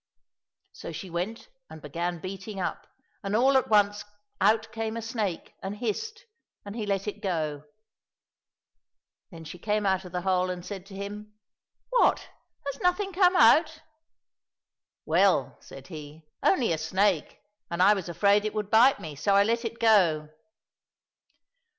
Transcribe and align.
So 0.73 0.91
she 0.91 1.11
went 1.11 1.49
and 1.69 1.79
began 1.79 2.19
beating 2.21 2.59
up, 2.59 2.87
and 3.23 3.35
all 3.35 3.55
at 3.55 3.69
once 3.69 4.03
out 4.41 4.71
came 4.71 4.97
a 4.97 5.01
snake 5.03 5.53
and 5.61 5.75
hissed, 5.77 6.25
and 6.65 6.75
he 6.75 6.87
let 6.87 7.07
it 7.07 7.21
go. 7.21 7.65
Then 9.29 9.43
she 9.43 9.59
came 9.59 9.85
out 9.85 10.03
of 10.03 10.11
the 10.11 10.23
hole 10.23 10.49
and 10.49 10.65
said 10.65 10.87
to 10.87 10.95
him, 10.95 11.35
'* 11.65 11.89
What! 11.91 12.29
has 12.65 12.79
nothing 12.81 13.13
come 13.13 13.35
out?"—" 13.35 13.83
Well," 15.05 15.57
said 15.61 15.85
he," 15.89 16.25
only 16.43 16.71
a 16.73 16.79
snake, 16.79 17.37
and 17.69 17.79
I 17.79 17.93
was 17.93 18.09
afraid 18.09 18.43
it 18.43 18.55
would 18.55 18.71
bite 18.71 18.99
me, 18.99 19.13
so 19.15 19.35
I 19.35 19.43
let 19.43 19.63
it 19.63 19.77
go." 19.77 20.29